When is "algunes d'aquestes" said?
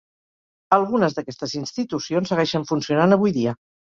0.77-1.53